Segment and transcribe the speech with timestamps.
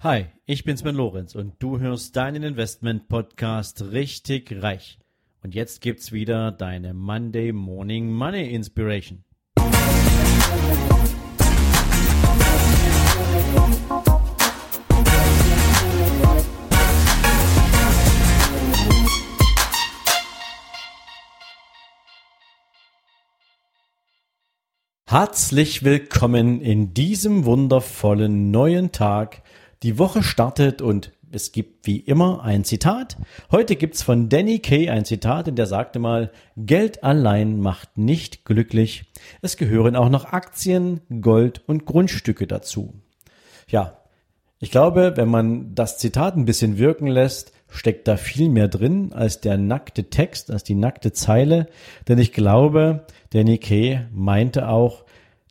[0.00, 5.00] Hi, ich bin Sven Lorenz und du hörst deinen Investment Podcast richtig reich.
[5.42, 9.24] Und jetzt gibt's wieder deine Monday Morning Money Inspiration.
[25.06, 29.42] Herzlich willkommen in diesem wundervollen neuen Tag.
[29.82, 33.16] Die Woche startet und es gibt wie immer ein Zitat.
[33.52, 38.44] Heute gibt's von Danny Kay ein Zitat, in der sagte mal, Geld allein macht nicht
[38.44, 39.04] glücklich.
[39.42, 42.94] Es gehören auch noch Aktien, Gold und Grundstücke dazu.
[43.68, 43.98] Ja,
[44.58, 49.12] ich glaube, wenn man das Zitat ein bisschen wirken lässt, steckt da viel mehr drin
[49.12, 51.68] als der nackte Text, als die nackte Zeile.
[52.08, 55.04] Denn ich glaube, der Nikkei meinte auch,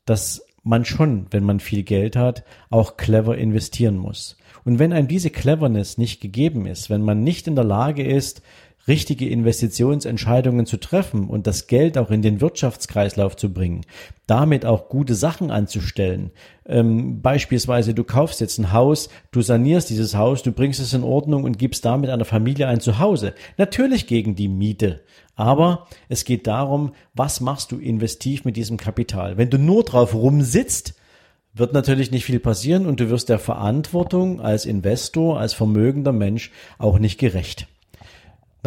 [0.05, 4.37] dass man schon, wenn man viel Geld hat, auch clever investieren muss.
[4.65, 8.41] Und wenn einem diese Cleverness nicht gegeben ist, wenn man nicht in der Lage ist,
[8.87, 13.81] richtige Investitionsentscheidungen zu treffen und das Geld auch in den Wirtschaftskreislauf zu bringen,
[14.27, 16.31] damit auch gute Sachen anzustellen.
[16.65, 21.03] Ähm, beispielsweise, du kaufst jetzt ein Haus, du sanierst dieses Haus, du bringst es in
[21.03, 23.33] Ordnung und gibst damit einer Familie ein Zuhause.
[23.57, 25.01] Natürlich gegen die Miete.
[25.35, 29.37] Aber es geht darum, was machst du investiv mit diesem Kapital?
[29.37, 30.95] Wenn du nur drauf rumsitzt,
[31.53, 36.51] wird natürlich nicht viel passieren und du wirst der Verantwortung als Investor, als vermögender Mensch
[36.77, 37.67] auch nicht gerecht.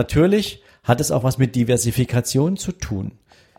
[0.01, 3.13] Natürlich hat es auch was mit Diversifikation zu tun.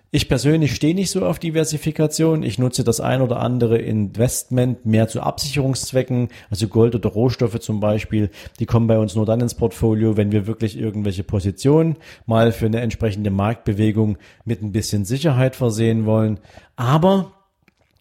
[0.10, 2.42] Ich persönlich stehe nicht so auf Diversifikation.
[2.42, 7.80] Ich nutze das ein oder andere Investment mehr zu Absicherungszwecken, also Gold oder Rohstoffe zum
[7.80, 8.32] Beispiel.
[8.60, 12.66] Die kommen bei uns nur dann ins Portfolio, wenn wir wirklich irgendwelche Positionen mal für
[12.66, 16.40] eine entsprechende Marktbewegung mit ein bisschen Sicherheit versehen wollen.
[16.76, 17.34] Aber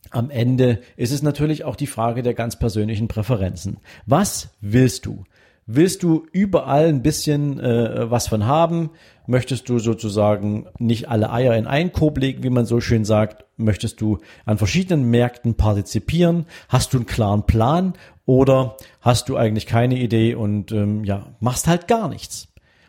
[0.09, 3.81] am Ende ist es natürlich auch die Frage der ganz persönlichen Präferenzen.
[4.07, 5.25] Was willst du?
[5.73, 8.91] Willst du überall ein bisschen äh, was von haben?
[9.29, 13.45] Möchtest du sozusagen nicht alle Eier in einen Korb legen, wie man so schön sagt?
[13.57, 16.47] Möchtest du an verschiedenen Märkten partizipieren?
[16.69, 17.93] Hast du einen klaren Plan
[18.27, 22.49] oder hast du eigentlich keine Idee und ähm, ja, machst halt gar nichts?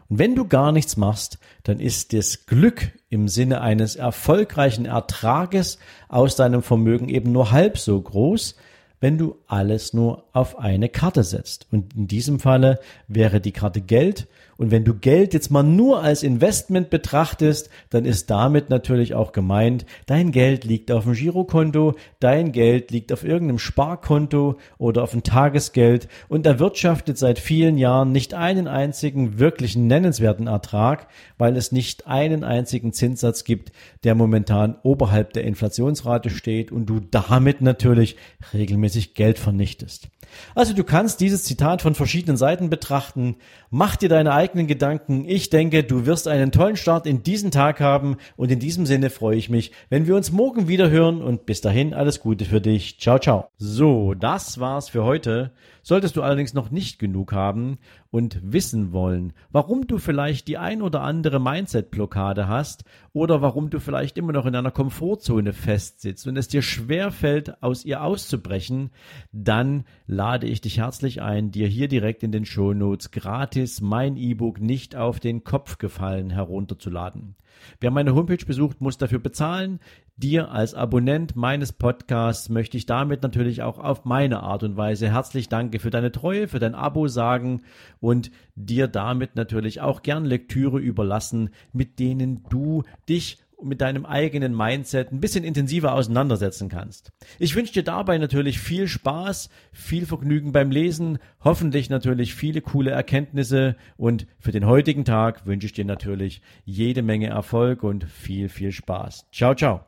[0.10, 5.78] Und wenn du gar nichts machst, dann ist das Glück im Sinne eines erfolgreichen Ertrages
[6.10, 8.56] aus deinem Vermögen eben nur halb so groß,
[9.02, 11.68] wenn du alles nur auf eine Karte setzt.
[11.72, 14.28] Und in diesem Falle wäre die Karte Geld
[14.62, 19.32] und wenn du Geld jetzt mal nur als Investment betrachtest, dann ist damit natürlich auch
[19.32, 25.14] gemeint, dein Geld liegt auf dem Girokonto, dein Geld liegt auf irgendeinem Sparkonto oder auf
[25.14, 31.08] dem Tagesgeld und erwirtschaftet seit vielen Jahren nicht einen einzigen wirklichen nennenswerten Ertrag,
[31.40, 33.72] weil es nicht einen einzigen Zinssatz gibt,
[34.04, 38.16] der momentan oberhalb der Inflationsrate steht und du damit natürlich
[38.54, 40.10] regelmäßig Geld vernichtest.
[40.56, 43.36] Also du kannst dieses Zitat von verschiedenen Seiten betrachten,
[43.70, 45.26] mach dir deine eigenen Gedanken.
[45.28, 49.10] Ich denke, du wirst einen tollen Start in diesen Tag haben und in diesem Sinne
[49.10, 52.62] freue ich mich, wenn wir uns morgen wieder hören und bis dahin alles Gute für
[52.62, 53.00] dich.
[53.00, 53.50] Ciao, ciao.
[53.58, 55.52] So, das war's für heute.
[55.84, 57.80] Solltest du allerdings noch nicht genug haben
[58.12, 63.80] und wissen wollen, warum du vielleicht die ein oder andere Mindset-Blockade hast oder warum du
[63.80, 68.92] vielleicht immer noch in einer Komfortzone festsitzt und es dir schwer fällt, aus ihr auszubrechen,
[69.32, 74.18] dann lade ich dich herzlich ein, dir hier direkt in den Show Notes gratis mein
[74.18, 77.36] E-Book nicht auf den Kopf gefallen herunterzuladen.
[77.80, 79.80] Wer meine Homepage besucht, muss dafür bezahlen.
[80.18, 85.10] Dir als Abonnent meines Podcasts möchte ich damit natürlich auch auf meine Art und Weise
[85.10, 87.62] herzlich danke für deine Treue, für dein Abo sagen
[88.00, 94.56] und dir damit natürlich auch gern Lektüre überlassen, mit denen du dich mit deinem eigenen
[94.56, 97.12] Mindset ein bisschen intensiver auseinandersetzen kannst.
[97.40, 102.92] Ich wünsche dir dabei natürlich viel Spaß, viel Vergnügen beim Lesen, hoffentlich natürlich viele coole
[102.92, 108.50] Erkenntnisse und für den heutigen Tag wünsche ich dir natürlich jede Menge Erfolg und viel,
[108.50, 109.28] viel Spaß.
[109.32, 109.86] Ciao, ciao.